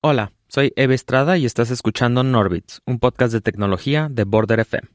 Hola, 0.00 0.30
soy 0.46 0.72
Eve 0.76 0.94
Estrada 0.94 1.38
y 1.38 1.44
estás 1.44 1.72
escuchando 1.72 2.22
Norbits, 2.22 2.82
un 2.86 3.00
podcast 3.00 3.32
de 3.32 3.40
tecnología 3.40 4.06
de 4.08 4.22
Border 4.22 4.60
FM. 4.60 4.86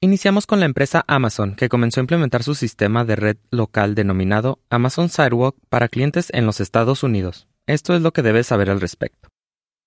Iniciamos 0.00 0.46
con 0.46 0.60
la 0.60 0.66
empresa 0.66 1.04
Amazon, 1.08 1.56
que 1.56 1.68
comenzó 1.68 1.98
a 1.98 2.02
implementar 2.04 2.44
su 2.44 2.54
sistema 2.54 3.04
de 3.04 3.16
red 3.16 3.36
local 3.50 3.96
denominado 3.96 4.60
Amazon 4.70 5.08
Sidewalk 5.08 5.56
para 5.68 5.88
clientes 5.88 6.30
en 6.32 6.46
los 6.46 6.60
Estados 6.60 7.02
Unidos. 7.02 7.48
Esto 7.66 7.96
es 7.96 8.02
lo 8.02 8.12
que 8.12 8.22
debes 8.22 8.46
saber 8.46 8.70
al 8.70 8.80
respecto. 8.80 9.28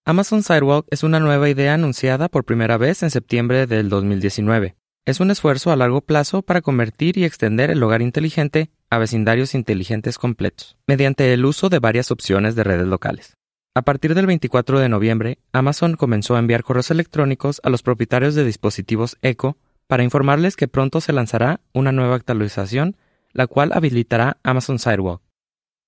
Amazon 0.05 0.43
Sidewalk 0.43 0.85
es 0.89 1.03
una 1.03 1.21
nueva 1.21 1.49
idea 1.49 1.73
anunciada 1.73 2.27
por 2.27 2.43
primera 2.43 2.75
vez 2.75 3.03
en 3.03 3.11
septiembre 3.11 3.67
del 3.67 3.87
2019. 3.87 4.75
Es 5.05 5.21
un 5.21 5.31
esfuerzo 5.31 5.71
a 5.71 5.77
largo 5.77 6.01
plazo 6.01 6.41
para 6.41 6.59
convertir 6.59 7.17
y 7.17 7.23
extender 7.23 7.71
el 7.71 7.81
hogar 7.81 8.01
inteligente 8.01 8.69
a 8.89 8.97
vecindarios 8.97 9.55
inteligentes 9.55 10.17
completos, 10.17 10.75
mediante 10.87 11.31
el 11.31 11.45
uso 11.45 11.69
de 11.69 11.79
varias 11.79 12.11
opciones 12.11 12.55
de 12.55 12.65
redes 12.65 12.87
locales. 12.87 13.34
A 13.77 13.81
partir 13.81 14.15
del 14.15 14.25
24 14.25 14.79
de 14.79 14.87
noviembre, 14.87 15.37
Amazon 15.51 15.97
comenzó 15.97 16.37
a 16.37 16.39
enviar 16.39 16.63
correos 16.63 16.91
electrónicos 16.91 17.59
a 17.61 17.69
los 17.69 17.83
propietarios 17.83 18.33
de 18.33 18.45
dispositivos 18.45 19.17
Echo 19.21 19.57
para 19.85 20.05
informarles 20.05 20.55
que 20.55 20.69
pronto 20.69 21.01
se 21.01 21.11
lanzará 21.11 21.59
una 21.73 21.91
nueva 21.91 22.15
actualización, 22.15 22.95
la 23.33 23.47
cual 23.47 23.73
habilitará 23.73 24.37
Amazon 24.43 24.79
Sidewalk. 24.79 25.21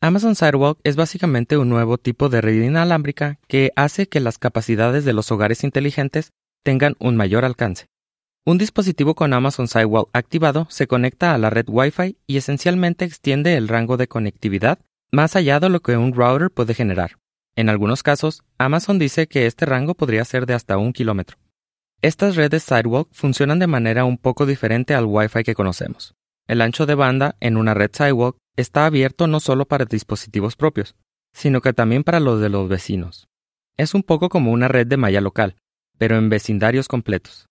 Amazon 0.02 0.36
Sidewalk 0.36 0.80
es 0.84 0.98
básicamente 0.98 1.56
un 1.56 1.70
nuevo 1.70 1.98
tipo 1.98 2.28
de 2.28 2.42
red 2.42 2.62
inalámbrica 2.62 3.40
que 3.48 3.72
hace 3.78 4.10
que 4.10 4.20
las 4.20 4.38
capacidades 4.38 5.06
de 5.06 5.14
los 5.14 5.32
hogares 5.32 5.64
inteligentes 5.64 6.34
tengan 6.64 6.98
un 7.00 7.16
mayor 7.16 7.46
alcance. 7.46 7.86
Un 8.46 8.58
dispositivo 8.58 9.16
con 9.16 9.32
Amazon 9.32 9.70
Sidewalk 9.70 10.10
activado 10.12 10.68
se 10.70 10.88
conecta 10.88 11.34
a 11.34 11.38
la 11.38 11.50
red 11.50 11.68
Wi-Fi 11.70 12.18
y 12.28 12.36
esencialmente 12.36 13.06
extiende 13.06 13.56
el 13.56 13.70
rango 13.70 13.96
de 13.96 14.10
conectividad 14.10 14.78
más 15.10 15.38
allá 15.38 15.62
de 15.62 15.70
lo 15.70 15.80
que 15.80 15.96
un 15.96 16.14
router 16.14 16.52
puede 16.52 16.74
generar. 16.74 17.18
En 17.58 17.70
algunos 17.70 18.04
casos, 18.04 18.44
Amazon 18.60 19.00
dice 19.00 19.28
que 19.28 19.48
este 19.48 19.66
rango 19.66 19.96
podría 19.96 20.24
ser 20.26 20.46
de 20.46 20.54
hasta 20.54 20.78
un 20.78 20.94
kilómetro. 20.94 21.40
Estas 22.04 22.36
redes 22.36 22.62
Sidewalk 22.62 23.10
funcionan 23.12 23.58
de 23.58 23.66
manera 23.66 24.06
un 24.06 24.20
poco 24.20 24.46
diferente 24.46 24.94
al 24.94 25.06
Wi-Fi 25.06 25.44
que 25.44 25.56
conocemos. 25.56 26.14
El 26.48 26.62
ancho 26.62 26.86
de 26.86 26.94
banda 26.94 27.36
en 27.40 27.58
una 27.58 27.74
red 27.74 27.90
Sidewalk 27.92 28.38
está 28.56 28.86
abierto 28.86 29.26
no 29.26 29.40
solo 29.40 29.66
para 29.66 29.86
dispositivos 29.86 30.56
propios, 30.56 30.96
sino 31.34 31.60
que 31.62 31.74
también 31.74 32.04
para 32.04 32.20
los 32.20 32.40
de 32.40 32.50
los 32.50 32.70
vecinos. 32.70 33.28
Es 33.76 33.96
un 33.96 34.04
poco 34.04 34.30
como 34.30 34.52
una 34.52 34.68
red 34.68 34.86
de 34.86 34.98
malla 34.98 35.20
local, 35.20 35.56
pero 35.98 36.16
en 36.16 36.30
vecindarios 36.30 36.88
completos. 36.88 37.48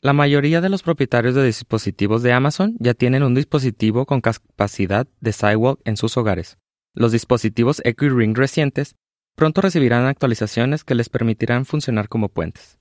La 0.00 0.12
mayoría 0.12 0.60
de 0.60 0.68
los 0.68 0.84
propietarios 0.84 1.34
de 1.34 1.44
dispositivos 1.44 2.22
de 2.22 2.32
Amazon 2.32 2.76
ya 2.78 2.94
tienen 2.94 3.24
un 3.24 3.34
dispositivo 3.34 4.06
con 4.06 4.20
capacidad 4.20 5.08
de 5.20 5.32
Sidewalk 5.32 5.80
en 5.84 5.96
sus 5.96 6.16
hogares. 6.16 6.56
Los 6.94 7.10
dispositivos 7.10 7.82
Echo 7.84 8.08
Ring 8.10 8.36
recientes 8.36 8.94
pronto 9.40 9.62
recibirán 9.62 10.04
actualizaciones 10.04 10.84
que 10.84 10.94
les 10.94 11.08
permitirán 11.08 11.64
funcionar 11.64 12.10
como 12.10 12.28
puentes. 12.28 12.78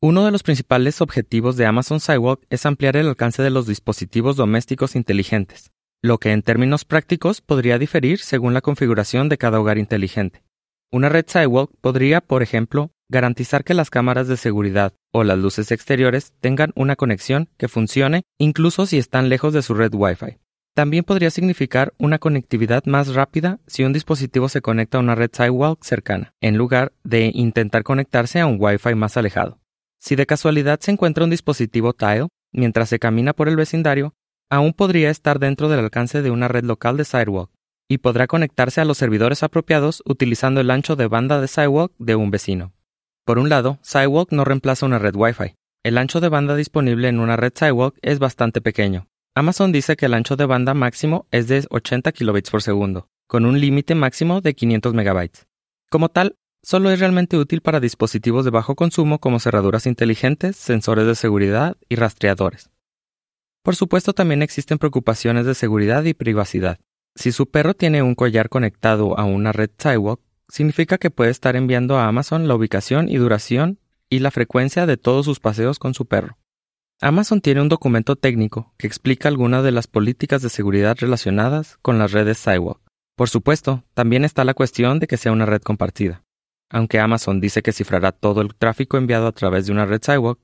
Uno 0.00 0.24
de 0.24 0.30
los 0.30 0.42
principales 0.42 1.02
objetivos 1.02 1.58
de 1.58 1.66
Amazon 1.66 2.00
Sidewalk 2.00 2.46
es 2.48 2.64
ampliar 2.64 2.96
el 2.96 3.08
alcance 3.08 3.42
de 3.42 3.50
los 3.50 3.66
dispositivos 3.66 4.34
domésticos 4.34 4.96
inteligentes, 4.96 5.70
lo 6.02 6.16
que 6.16 6.32
en 6.32 6.40
términos 6.40 6.86
prácticos 6.86 7.42
podría 7.42 7.78
diferir 7.78 8.20
según 8.20 8.54
la 8.54 8.62
configuración 8.62 9.28
de 9.28 9.36
cada 9.36 9.60
hogar 9.60 9.76
inteligente. 9.76 10.44
Una 10.90 11.10
red 11.10 11.26
Sidewalk 11.28 11.72
podría, 11.78 12.22
por 12.22 12.42
ejemplo, 12.42 12.90
garantizar 13.10 13.62
que 13.62 13.74
las 13.74 13.90
cámaras 13.90 14.28
de 14.28 14.38
seguridad 14.38 14.94
o 15.12 15.24
las 15.24 15.36
luces 15.36 15.70
exteriores 15.72 16.32
tengan 16.40 16.72
una 16.74 16.96
conexión 16.96 17.50
que 17.58 17.68
funcione 17.68 18.22
incluso 18.38 18.86
si 18.86 18.96
están 18.96 19.28
lejos 19.28 19.52
de 19.52 19.60
su 19.60 19.74
red 19.74 19.92
Wi-Fi. 19.92 20.38
También 20.78 21.02
podría 21.02 21.32
significar 21.32 21.92
una 21.98 22.20
conectividad 22.20 22.84
más 22.84 23.12
rápida 23.12 23.58
si 23.66 23.82
un 23.82 23.92
dispositivo 23.92 24.48
se 24.48 24.60
conecta 24.60 24.98
a 24.98 25.00
una 25.00 25.16
red 25.16 25.30
Sidewalk 25.32 25.82
cercana, 25.82 26.34
en 26.40 26.56
lugar 26.56 26.92
de 27.02 27.32
intentar 27.34 27.82
conectarse 27.82 28.38
a 28.38 28.46
un 28.46 28.58
Wi-Fi 28.60 28.94
más 28.94 29.16
alejado. 29.16 29.58
Si 29.98 30.14
de 30.14 30.24
casualidad 30.24 30.78
se 30.78 30.92
encuentra 30.92 31.24
un 31.24 31.30
dispositivo 31.30 31.94
Tile 31.94 32.28
mientras 32.52 32.90
se 32.90 33.00
camina 33.00 33.32
por 33.32 33.48
el 33.48 33.56
vecindario, 33.56 34.14
aún 34.50 34.72
podría 34.72 35.10
estar 35.10 35.40
dentro 35.40 35.68
del 35.68 35.80
alcance 35.80 36.22
de 36.22 36.30
una 36.30 36.46
red 36.46 36.62
local 36.62 36.96
de 36.96 37.04
Sidewalk 37.04 37.50
y 37.88 37.98
podrá 37.98 38.28
conectarse 38.28 38.80
a 38.80 38.84
los 38.84 38.98
servidores 38.98 39.42
apropiados 39.42 40.04
utilizando 40.06 40.60
el 40.60 40.70
ancho 40.70 40.94
de 40.94 41.08
banda 41.08 41.40
de 41.40 41.48
Sidewalk 41.48 41.92
de 41.98 42.14
un 42.14 42.30
vecino. 42.30 42.72
Por 43.24 43.40
un 43.40 43.48
lado, 43.48 43.80
Sidewalk 43.82 44.30
no 44.30 44.44
reemplaza 44.44 44.86
una 44.86 45.00
red 45.00 45.16
Wi-Fi. 45.16 45.56
El 45.82 45.98
ancho 45.98 46.20
de 46.20 46.28
banda 46.28 46.54
disponible 46.54 47.08
en 47.08 47.18
una 47.18 47.34
red 47.34 47.52
Sidewalk 47.52 47.96
es 48.00 48.20
bastante 48.20 48.60
pequeño. 48.60 49.08
Amazon 49.38 49.72
dice 49.72 49.96
que 49.96 50.06
el 50.06 50.14
ancho 50.14 50.36
de 50.36 50.46
banda 50.46 50.74
máximo 50.74 51.26
es 51.30 51.48
de 51.48 51.64
80 51.70 52.12
kilobits 52.12 52.50
por 52.50 52.62
segundo, 52.62 53.08
con 53.26 53.46
un 53.46 53.60
límite 53.60 53.94
máximo 53.94 54.40
de 54.40 54.54
500 54.54 54.94
megabytes. 54.94 55.46
Como 55.90 56.08
tal, 56.08 56.36
Solo 56.62 56.90
es 56.90 56.98
realmente 56.98 57.36
útil 57.36 57.60
para 57.60 57.80
dispositivos 57.80 58.44
de 58.44 58.50
bajo 58.50 58.74
consumo 58.74 59.20
como 59.20 59.38
cerraduras 59.38 59.86
inteligentes, 59.86 60.56
sensores 60.56 61.06
de 61.06 61.14
seguridad 61.14 61.76
y 61.88 61.94
rastreadores. 61.94 62.70
Por 63.62 63.76
supuesto 63.76 64.12
también 64.12 64.42
existen 64.42 64.78
preocupaciones 64.78 65.46
de 65.46 65.54
seguridad 65.54 66.04
y 66.04 66.14
privacidad. 66.14 66.78
Si 67.14 67.32
su 67.32 67.48
perro 67.48 67.74
tiene 67.74 68.02
un 68.02 68.14
collar 68.14 68.48
conectado 68.48 69.18
a 69.18 69.24
una 69.24 69.52
red 69.52 69.70
Sidewalk, 69.78 70.20
significa 70.48 70.98
que 70.98 71.10
puede 71.10 71.30
estar 71.30 71.54
enviando 71.54 71.96
a 71.96 72.08
Amazon 72.08 72.48
la 72.48 72.54
ubicación 72.54 73.08
y 73.08 73.16
duración 73.16 73.78
y 74.10 74.18
la 74.18 74.30
frecuencia 74.30 74.84
de 74.86 74.96
todos 74.96 75.24
sus 75.24 75.38
paseos 75.38 75.78
con 75.78 75.94
su 75.94 76.06
perro. 76.06 76.38
Amazon 77.00 77.40
tiene 77.40 77.60
un 77.60 77.68
documento 77.68 78.16
técnico 78.16 78.74
que 78.76 78.88
explica 78.88 79.28
algunas 79.28 79.62
de 79.62 79.70
las 79.70 79.86
políticas 79.86 80.42
de 80.42 80.48
seguridad 80.48 80.96
relacionadas 80.98 81.78
con 81.80 81.96
las 81.96 82.10
redes 82.10 82.38
Sidewalk. 82.38 82.80
Por 83.16 83.28
supuesto, 83.28 83.84
también 83.94 84.24
está 84.24 84.42
la 84.42 84.54
cuestión 84.54 84.98
de 84.98 85.06
que 85.06 85.16
sea 85.16 85.30
una 85.30 85.46
red 85.46 85.62
compartida. 85.62 86.24
Aunque 86.68 86.98
Amazon 86.98 87.40
dice 87.40 87.62
que 87.62 87.72
cifrará 87.72 88.10
todo 88.10 88.40
el 88.40 88.52
tráfico 88.56 88.98
enviado 88.98 89.28
a 89.28 89.32
través 89.32 89.66
de 89.66 89.72
una 89.72 89.86
red 89.86 90.00
Sidewalk, 90.02 90.40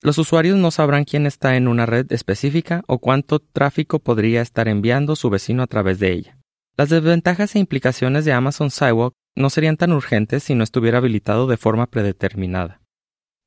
los 0.00 0.16
usuarios 0.16 0.56
no 0.56 0.70
sabrán 0.70 1.04
quién 1.04 1.26
está 1.26 1.56
en 1.56 1.68
una 1.68 1.84
red 1.84 2.10
específica 2.10 2.84
o 2.86 3.00
cuánto 3.00 3.40
tráfico 3.40 3.98
podría 3.98 4.40
estar 4.40 4.66
enviando 4.66 5.14
su 5.14 5.28
vecino 5.28 5.62
a 5.62 5.66
través 5.66 5.98
de 5.98 6.12
ella. 6.12 6.38
Las 6.78 6.88
desventajas 6.88 7.54
e 7.54 7.58
implicaciones 7.58 8.24
de 8.24 8.32
Amazon 8.32 8.70
Sidewalk 8.70 9.12
no 9.36 9.50
serían 9.50 9.76
tan 9.76 9.92
urgentes 9.92 10.42
si 10.42 10.54
no 10.54 10.64
estuviera 10.64 10.98
habilitado 10.98 11.46
de 11.46 11.58
forma 11.58 11.86
predeterminada. 11.86 12.80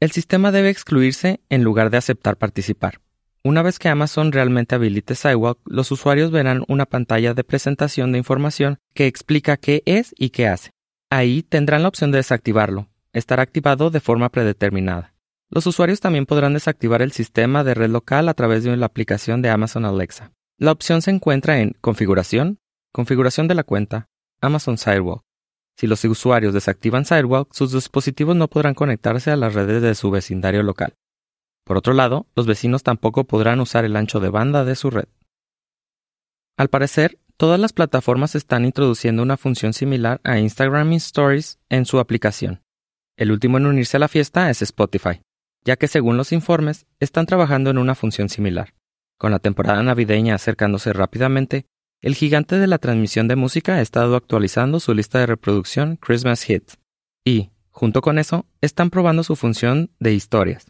El 0.02 0.10
sistema 0.10 0.52
debe 0.52 0.72
excluirse 0.72 1.42
en 1.50 1.64
lugar 1.64 1.92
de 1.92 1.98
aceptar 1.98 2.36
participar. 2.36 3.02
Una 3.44 3.62
vez 3.62 3.78
que 3.78 3.88
Amazon 3.88 4.32
realmente 4.32 4.74
habilite 4.74 5.14
Sidewalk, 5.14 5.60
los 5.64 5.92
usuarios 5.92 6.32
verán 6.32 6.64
una 6.68 6.88
pantalla 6.88 7.36
de 7.36 7.44
presentación 7.44 8.12
de 8.12 8.18
información 8.18 8.80
que 8.96 9.06
explica 9.06 9.58
qué 9.58 9.84
es 9.86 10.16
y 10.18 10.32
qué 10.32 10.48
hace. 10.48 10.72
Ahí 11.12 11.44
tendrán 11.44 11.84
la 11.84 11.88
opción 11.88 12.12
de 12.12 12.18
desactivarlo. 12.18 12.88
Estará 13.14 13.44
activado 13.44 13.92
de 13.92 14.00
forma 14.00 14.30
predeterminada. 14.30 15.14
Los 15.52 15.68
usuarios 15.68 16.00
también 16.00 16.26
podrán 16.26 16.56
desactivar 16.56 17.04
el 17.04 17.12
sistema 17.12 17.64
de 17.64 17.76
red 17.76 17.92
local 17.92 18.28
a 18.28 18.34
través 18.34 18.64
de 18.64 18.76
la 18.76 18.88
aplicación 18.88 19.44
de 19.44 19.50
Amazon 19.50 19.86
Alexa. 19.86 20.32
La 20.58 20.72
opción 20.72 21.04
se 21.04 21.12
encuentra 21.12 21.60
en 21.60 21.76
Configuración, 21.80 22.58
Configuración 22.92 23.48
de 23.48 23.54
la 23.54 23.64
cuenta, 23.64 24.08
Amazon 24.42 24.80
Sidewalk. 24.80 25.22
Si 25.78 25.88
los 25.88 26.04
usuarios 26.06 26.54
desactivan 26.54 27.06
Sidewalk, 27.06 27.54
sus 27.54 27.72
dispositivos 27.72 28.36
no 28.36 28.48
podrán 28.48 28.74
conectarse 28.74 29.32
a 29.32 29.36
las 29.36 29.54
redes 29.54 29.82
de 29.82 29.96
su 29.96 30.12
vecindario 30.12 30.64
local. 30.64 30.94
Por 31.66 31.78
otro 31.78 31.94
lado, 31.94 32.28
los 32.36 32.46
vecinos 32.48 32.84
tampoco 32.84 33.24
podrán 33.24 33.60
usar 33.60 33.86
el 33.86 33.96
ancho 33.96 34.20
de 34.20 34.30
banda 34.30 34.66
de 34.66 34.76
su 34.76 34.90
red. 34.90 35.08
Al 36.58 36.70
parecer, 36.70 37.18
Todas 37.42 37.60
las 37.60 37.74
plataformas 37.74 38.36
están 38.36 38.66
introduciendo 38.66 39.24
una 39.24 39.36
función 39.36 39.74
similar 39.74 40.22
a 40.24 40.38
Instagram 40.38 40.94
Stories 40.94 41.58
en 41.70 41.88
su 41.88 42.00
aplicación. 42.00 42.62
El 43.18 43.32
último 43.32 43.58
en 43.58 43.66
unirse 43.66 43.98
a 43.98 44.00
la 44.00 44.08
fiesta 44.08 44.52
es 44.52 44.62
Spotify, 44.62 45.24
ya 45.66 45.76
que 45.76 45.88
según 45.88 46.18
los 46.18 46.34
informes 46.34 46.86
están 47.00 47.26
trabajando 47.26 47.72
en 47.72 47.80
una 47.80 47.96
función 47.96 48.30
similar. 48.30 48.76
Con 49.18 49.32
la 49.32 49.40
temporada 49.40 49.82
navideña 49.82 50.36
acercándose 50.36 50.94
rápidamente, 50.94 51.66
el 52.02 52.16
gigante 52.16 52.58
de 52.58 52.68
la 52.68 52.80
transmisión 52.80 53.28
de 53.28 53.36
música 53.36 53.76
ha 53.76 53.82
estado 53.82 54.16
actualizando 54.16 54.80
su 54.80 54.94
lista 54.94 55.20
de 55.20 55.28
reproducción 55.28 55.98
Christmas 55.98 56.50
Hits 56.50 56.80
y, 57.24 57.52
junto 57.70 58.02
con 58.02 58.18
eso, 58.18 58.48
están 58.60 58.90
probando 58.90 59.24
su 59.24 59.36
función 59.36 59.92
de 60.00 60.14
historias. 60.14 60.66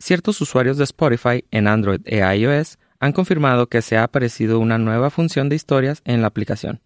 Ciertos 0.00 0.40
usuarios 0.40 0.78
de 0.78 0.84
Spotify 0.84 1.44
en 1.52 1.68
Android 1.68 2.00
e 2.04 2.18
iOS 2.36 2.78
han 2.98 3.12
confirmado 3.12 3.68
que 3.68 3.82
se 3.82 3.96
ha 3.96 4.02
aparecido 4.02 4.58
una 4.58 4.78
nueva 4.78 5.10
función 5.10 5.48
de 5.48 5.54
historias 5.54 6.02
en 6.04 6.20
la 6.20 6.26
aplicación. 6.26 6.80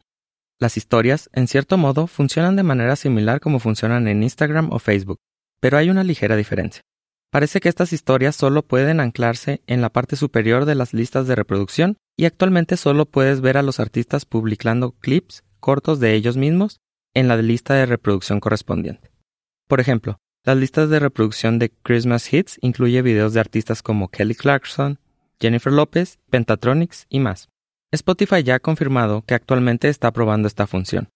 Las 0.58 0.76
historias, 0.76 1.30
en 1.32 1.48
cierto 1.48 1.78
modo, 1.78 2.06
funcionan 2.06 2.56
de 2.56 2.62
manera 2.62 2.96
similar 2.96 3.40
como 3.40 3.60
funcionan 3.60 4.08
en 4.08 4.22
Instagram 4.22 4.72
o 4.72 4.78
Facebook, 4.78 5.18
pero 5.60 5.78
hay 5.78 5.88
una 5.88 6.04
ligera 6.04 6.36
diferencia. 6.36 6.82
Parece 7.30 7.60
que 7.60 7.68
estas 7.70 7.92
historias 7.94 8.36
solo 8.36 8.62
pueden 8.62 9.00
anclarse 9.00 9.62
en 9.66 9.80
la 9.80 9.90
parte 9.90 10.16
superior 10.16 10.66
de 10.66 10.74
las 10.74 10.92
listas 10.92 11.26
de 11.26 11.34
reproducción 11.34 11.96
y 12.16 12.24
actualmente 12.24 12.76
solo 12.76 13.06
puedes 13.06 13.40
ver 13.40 13.58
a 13.58 13.62
los 13.62 13.80
artistas 13.80 14.24
publicando 14.24 14.92
clips 14.92 15.44
cortos 15.60 16.00
de 16.00 16.14
ellos 16.14 16.36
mismos 16.36 16.80
en 17.14 17.28
la 17.28 17.36
lista 17.36 17.74
de 17.74 17.86
reproducción 17.86 18.40
correspondiente. 18.40 19.10
Por 19.68 19.80
ejemplo, 19.80 20.18
las 20.44 20.56
listas 20.56 20.88
de 20.90 21.00
reproducción 21.00 21.58
de 21.58 21.70
Christmas 21.82 22.32
Hits 22.32 22.58
incluye 22.60 23.02
videos 23.02 23.32
de 23.32 23.40
artistas 23.40 23.82
como 23.82 24.08
Kelly 24.08 24.34
Clarkson, 24.34 24.98
Jennifer 25.40 25.72
López, 25.72 26.18
Pentatronics 26.30 27.06
y 27.08 27.20
más. 27.20 27.48
Spotify 27.90 28.42
ya 28.42 28.56
ha 28.56 28.60
confirmado 28.60 29.22
que 29.22 29.34
actualmente 29.34 29.88
está 29.88 30.12
probando 30.12 30.46
esta 30.46 30.66
función. 30.66 31.08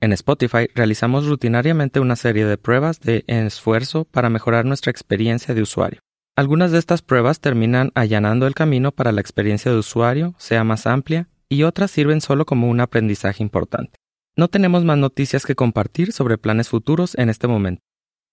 En 0.00 0.12
Spotify 0.12 0.68
realizamos 0.74 1.26
rutinariamente 1.26 2.00
una 2.00 2.16
serie 2.16 2.44
de 2.44 2.58
pruebas 2.58 3.00
de 3.00 3.24
esfuerzo 3.26 4.04
para 4.04 4.28
mejorar 4.28 4.64
nuestra 4.66 4.90
experiencia 4.90 5.54
de 5.54 5.62
usuario. 5.62 6.00
Algunas 6.36 6.72
de 6.72 6.78
estas 6.78 7.00
pruebas 7.00 7.38
terminan 7.38 7.92
allanando 7.94 8.48
el 8.48 8.54
camino 8.54 8.90
para 8.90 9.12
la 9.12 9.20
experiencia 9.20 9.70
de 9.70 9.78
usuario 9.78 10.34
sea 10.36 10.64
más 10.64 10.84
amplia 10.88 11.28
y 11.48 11.62
otras 11.62 11.92
sirven 11.92 12.20
solo 12.20 12.44
como 12.44 12.68
un 12.68 12.80
aprendizaje 12.80 13.40
importante. 13.40 14.00
No 14.36 14.48
tenemos 14.48 14.84
más 14.84 14.98
noticias 14.98 15.46
que 15.46 15.54
compartir 15.54 16.12
sobre 16.12 16.36
planes 16.36 16.68
futuros 16.68 17.16
en 17.16 17.30
este 17.30 17.46
momento, 17.46 17.82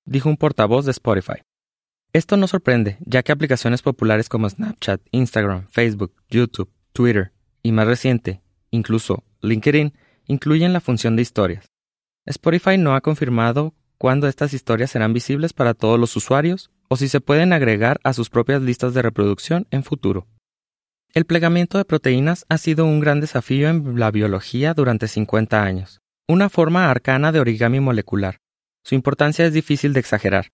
dijo 0.03 0.29
un 0.29 0.37
portavoz 0.37 0.85
de 0.85 0.91
Spotify. 0.91 1.43
Esto 2.11 2.37
no 2.37 2.47
sorprende, 2.47 2.97
ya 3.01 3.21
que 3.21 3.31
aplicaciones 3.31 3.83
populares 3.83 4.29
como 4.29 4.49
Snapchat, 4.49 4.99
Instagram, 5.11 5.67
Facebook, 5.69 6.15
YouTube, 6.27 6.71
Twitter 6.93 7.33
y 7.61 7.71
más 7.71 7.85
reciente, 7.85 8.41
incluso 8.71 9.23
LinkedIn, 9.41 9.93
incluyen 10.25 10.73
la 10.73 10.81
función 10.81 11.15
de 11.15 11.21
historias. 11.21 11.67
Spotify 12.25 12.79
no 12.79 12.95
ha 12.95 13.01
confirmado 13.01 13.75
cuándo 13.99 14.27
estas 14.27 14.55
historias 14.55 14.89
serán 14.89 15.13
visibles 15.13 15.53
para 15.53 15.75
todos 15.75 15.99
los 15.99 16.15
usuarios 16.15 16.71
o 16.91 16.97
si 16.97 17.07
se 17.07 17.21
pueden 17.21 17.53
agregar 17.53 18.01
a 18.03 18.11
sus 18.11 18.29
propias 18.29 18.61
listas 18.61 18.93
de 18.93 19.01
reproducción 19.01 19.65
en 19.71 19.85
futuro. 19.85 20.27
El 21.13 21.23
plegamiento 21.23 21.77
de 21.77 21.85
proteínas 21.85 22.45
ha 22.49 22.57
sido 22.57 22.83
un 22.83 22.99
gran 22.99 23.21
desafío 23.21 23.69
en 23.69 23.97
la 23.97 24.11
biología 24.11 24.73
durante 24.73 25.07
50 25.07 25.63
años, 25.63 26.01
una 26.27 26.49
forma 26.49 26.91
arcana 26.91 27.31
de 27.31 27.39
origami 27.39 27.79
molecular. 27.79 28.39
Su 28.83 28.95
importancia 28.95 29.45
es 29.45 29.53
difícil 29.53 29.93
de 29.93 30.01
exagerar. 30.01 30.49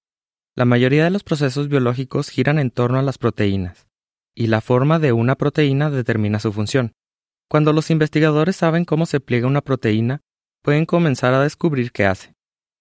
La 0.56 0.66
mayoría 0.66 1.06
de 1.06 1.10
los 1.10 1.24
procesos 1.24 1.69
biológicos 1.69 2.30
giran 2.30 2.60
en 2.60 2.69
torno 2.69 3.00
a 3.00 3.01
las 3.01 3.18
proteínas, 3.18 3.88
y 4.36 4.45
la 4.45 4.62
forma 4.62 5.00
de 5.00 5.13
una 5.13 5.33
proteína 5.38 5.90
determina 5.90 6.40
su 6.40 6.54
función. 6.54 6.94
Cuando 7.50 7.74
los 7.74 7.90
investigadores 7.90 8.56
saben 8.56 8.86
cómo 8.86 9.07
se 9.07 9.19
pliega 9.19 9.48
una 9.48 9.62
proteína, 9.62 10.22
pueden 10.62 10.86
comenzar 10.86 11.33
a 11.33 11.42
descubrir 11.42 11.92
qué 11.92 12.06
hace. 12.06 12.36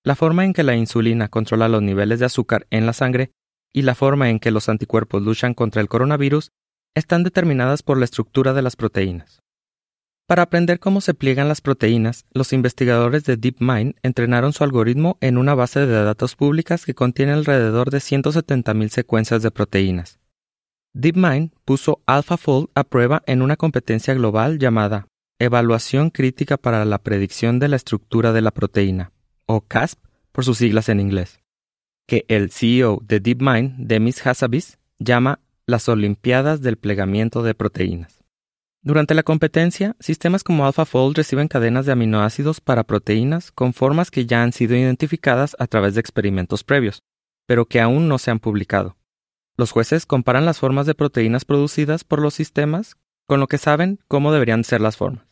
La 0.04 0.14
forma 0.14 0.44
en 0.44 0.52
que 0.52 0.62
la 0.62 0.76
insulina 0.76 1.28
controla 1.28 1.68
los 1.68 1.80
niveles 1.80 2.20
de 2.20 2.26
azúcar 2.26 2.66
en 2.68 2.84
la 2.84 2.92
sangre 2.92 3.32
y 3.76 3.82
la 3.82 3.94
forma 3.94 4.30
en 4.30 4.38
que 4.38 4.50
los 4.50 4.70
anticuerpos 4.70 5.22
luchan 5.22 5.52
contra 5.52 5.82
el 5.82 5.88
coronavirus 5.88 6.50
están 6.94 7.24
determinadas 7.24 7.82
por 7.82 7.98
la 7.98 8.06
estructura 8.06 8.54
de 8.54 8.62
las 8.62 8.74
proteínas. 8.74 9.42
Para 10.26 10.44
aprender 10.44 10.80
cómo 10.80 11.02
se 11.02 11.12
pliegan 11.12 11.46
las 11.46 11.60
proteínas, 11.60 12.24
los 12.32 12.54
investigadores 12.54 13.24
de 13.24 13.36
DeepMind 13.36 13.96
entrenaron 14.02 14.54
su 14.54 14.64
algoritmo 14.64 15.18
en 15.20 15.36
una 15.36 15.54
base 15.54 15.80
de 15.80 16.04
datos 16.04 16.36
públicas 16.36 16.86
que 16.86 16.94
contiene 16.94 17.32
alrededor 17.32 17.90
de 17.90 17.98
170.000 17.98 18.88
secuencias 18.88 19.42
de 19.42 19.50
proteínas. 19.50 20.20
DeepMind 20.94 21.52
puso 21.66 22.00
AlphaFold 22.06 22.70
a 22.74 22.82
prueba 22.82 23.22
en 23.26 23.42
una 23.42 23.56
competencia 23.56 24.14
global 24.14 24.58
llamada 24.58 25.06
Evaluación 25.38 26.08
Crítica 26.08 26.56
para 26.56 26.86
la 26.86 26.96
Predicción 27.02 27.58
de 27.58 27.68
la 27.68 27.76
Estructura 27.76 28.32
de 28.32 28.40
la 28.40 28.52
Proteína, 28.52 29.12
o 29.44 29.60
CASP 29.60 30.02
por 30.32 30.46
sus 30.46 30.56
siglas 30.56 30.88
en 30.88 30.98
inglés, 30.98 31.40
que 32.06 32.24
el 32.28 32.50
CEO 32.50 33.00
de 33.02 33.20
DeepMind, 33.20 33.74
Demis 33.78 34.24
Hassabis, 34.26 34.78
llama 34.98 35.40
las 35.66 35.88
Olimpiadas 35.88 36.62
del 36.62 36.76
Plegamiento 36.76 37.42
de 37.42 37.54
Proteínas. 37.54 38.22
Durante 38.82 39.14
la 39.14 39.24
competencia, 39.24 39.96
sistemas 39.98 40.44
como 40.44 40.64
AlphaFold 40.64 41.16
reciben 41.16 41.48
cadenas 41.48 41.86
de 41.86 41.92
aminoácidos 41.92 42.60
para 42.60 42.84
proteínas 42.84 43.50
con 43.50 43.72
formas 43.72 44.12
que 44.12 44.26
ya 44.26 44.44
han 44.44 44.52
sido 44.52 44.76
identificadas 44.76 45.56
a 45.58 45.66
través 45.66 45.94
de 45.94 46.00
experimentos 46.00 46.62
previos, 46.62 47.02
pero 47.46 47.66
que 47.66 47.80
aún 47.80 48.06
no 48.06 48.18
se 48.18 48.30
han 48.30 48.38
publicado. 48.38 48.96
Los 49.56 49.72
jueces 49.72 50.06
comparan 50.06 50.44
las 50.44 50.60
formas 50.60 50.86
de 50.86 50.94
proteínas 50.94 51.44
producidas 51.44 52.04
por 52.04 52.20
los 52.20 52.34
sistemas 52.34 52.96
con 53.26 53.40
lo 53.40 53.48
que 53.48 53.58
saben 53.58 53.98
cómo 54.06 54.32
deberían 54.32 54.62
ser 54.62 54.80
las 54.80 54.96
formas. 54.96 55.25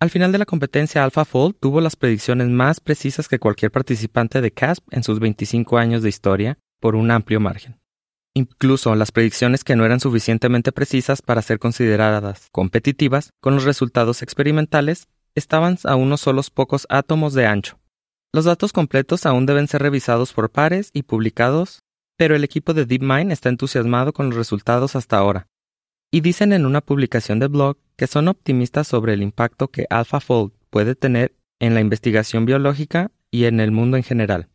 Al 0.00 0.08
final 0.08 0.32
de 0.32 0.38
la 0.38 0.46
competencia, 0.46 1.04
AlphaFold 1.04 1.56
tuvo 1.60 1.82
las 1.82 1.94
predicciones 1.94 2.48
más 2.48 2.80
precisas 2.80 3.28
que 3.28 3.38
cualquier 3.38 3.70
participante 3.70 4.40
de 4.40 4.50
CASP 4.50 4.82
en 4.94 5.02
sus 5.02 5.20
25 5.20 5.76
años 5.76 6.02
de 6.02 6.08
historia 6.08 6.58
por 6.80 6.94
un 6.96 7.10
amplio 7.10 7.38
margen. 7.38 7.78
Incluso 8.32 8.94
las 8.94 9.12
predicciones 9.12 9.62
que 9.62 9.76
no 9.76 9.84
eran 9.84 10.00
suficientemente 10.00 10.72
precisas 10.72 11.20
para 11.20 11.42
ser 11.42 11.58
consideradas 11.58 12.48
competitivas 12.50 13.34
con 13.42 13.54
los 13.54 13.64
resultados 13.64 14.22
experimentales 14.22 15.06
estaban 15.34 15.76
a 15.84 15.96
unos 15.96 16.22
solos 16.22 16.48
pocos 16.48 16.86
átomos 16.88 17.34
de 17.34 17.44
ancho. 17.44 17.78
Los 18.32 18.46
datos 18.46 18.72
completos 18.72 19.26
aún 19.26 19.44
deben 19.44 19.68
ser 19.68 19.82
revisados 19.82 20.32
por 20.32 20.50
pares 20.50 20.88
y 20.94 21.02
publicados, 21.02 21.80
pero 22.16 22.34
el 22.34 22.44
equipo 22.44 22.72
de 22.72 22.86
DeepMind 22.86 23.32
está 23.32 23.50
entusiasmado 23.50 24.14
con 24.14 24.30
los 24.30 24.36
resultados 24.36 24.96
hasta 24.96 25.18
ahora, 25.18 25.46
y 26.10 26.20
dicen 26.20 26.52
en 26.52 26.66
una 26.66 26.80
publicación 26.80 27.38
de 27.38 27.48
blog 27.48 27.78
que 27.96 28.06
son 28.06 28.28
optimistas 28.28 28.88
sobre 28.88 29.14
el 29.14 29.22
impacto 29.22 29.68
que 29.68 29.86
AlphaFold 29.90 30.52
puede 30.70 30.94
tener 30.94 31.36
en 31.60 31.74
la 31.74 31.80
investigación 31.80 32.46
biológica 32.46 33.12
y 33.30 33.44
en 33.44 33.60
el 33.60 33.70
mundo 33.70 33.96
en 33.96 34.02
general. 34.02 34.48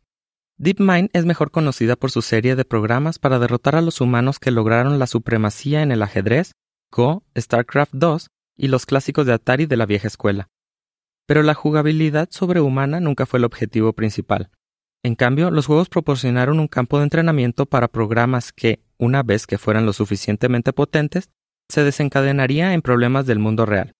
DeepMind 0.57 1.09
es 1.13 1.25
mejor 1.25 1.51
conocida 1.51 1.95
por 1.95 2.11
su 2.11 2.21
serie 2.21 2.55
de 2.55 2.65
programas 2.65 3.19
para 3.19 3.39
derrotar 3.39 3.75
a 3.75 3.81
los 3.81 4.01
humanos 4.01 4.39
que 4.39 4.51
lograron 4.51 4.99
la 4.99 5.07
supremacía 5.07 5.81
en 5.81 5.91
el 5.91 6.01
ajedrez, 6.01 6.53
Go, 6.91 7.23
StarCraft 7.37 7.93
II 7.93 8.27
y 8.57 8.69
los 8.69 8.85
clásicos 8.85 9.25
de 9.25 9.33
Atari 9.33 9.65
de 9.65 9.77
la 9.77 9.85
vieja 9.85 10.07
escuela. 10.07 10.47
Pero 11.25 11.43
la 11.43 11.53
jugabilidad 11.53 12.29
sobrehumana 12.31 12.99
nunca 12.99 13.25
fue 13.25 13.39
el 13.39 13.45
objetivo 13.45 13.93
principal. 13.93 14.49
En 15.03 15.15
cambio, 15.15 15.51
los 15.51 15.65
juegos 15.65 15.89
proporcionaron 15.89 16.59
un 16.59 16.67
campo 16.67 16.97
de 16.97 17.03
entrenamiento 17.03 17.65
para 17.65 17.89
programas 17.89 18.53
que, 18.53 18.83
una 18.97 19.23
vez 19.23 19.45
que 19.45 19.57
fueran 19.57 19.85
lo 19.85 19.93
suficientemente 19.93 20.71
potentes, 20.73 21.29
se 21.69 21.83
desencadenaría 21.83 22.73
en 22.73 22.81
problemas 22.81 23.25
del 23.25 23.39
mundo 23.39 23.65
real. 23.65 23.93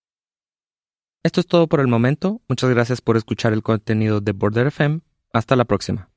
Esto 1.24 1.40
es 1.40 1.46
todo 1.46 1.66
por 1.66 1.80
el 1.80 1.88
momento. 1.88 2.40
Muchas 2.48 2.70
gracias 2.70 3.00
por 3.00 3.16
escuchar 3.16 3.52
el 3.52 3.62
contenido 3.62 4.20
de 4.20 4.32
Border 4.32 4.68
FM. 4.68 5.00
Hasta 5.32 5.56
la 5.56 5.64
próxima. 5.64 6.08